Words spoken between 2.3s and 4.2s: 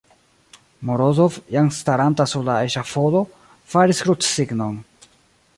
sur la eŝafodo, faris